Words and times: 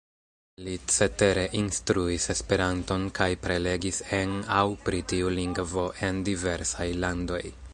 Li 0.67 0.71
cetere 0.93 1.41
instruis 1.59 2.25
Esperanton 2.35 3.05
kaj 3.19 3.29
prelegis 3.45 4.01
en 4.21 4.33
aŭ 4.63 4.67
pri 4.87 5.03
tiu 5.13 5.31
lingvo 5.37 5.85
en 6.09 6.25
diversaj 6.31 6.89
landoj. 7.07 7.43